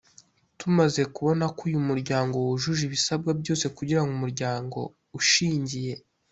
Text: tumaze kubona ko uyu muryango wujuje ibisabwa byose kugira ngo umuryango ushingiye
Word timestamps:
tumaze 0.59 1.01
kubona 1.15 1.45
ko 1.55 1.61
uyu 1.69 1.79
muryango 1.89 2.35
wujuje 2.45 2.81
ibisabwa 2.85 3.31
byose 3.41 3.65
kugira 3.77 4.01
ngo 4.03 4.11
umuryango 4.15 4.79
ushingiye 5.19 5.93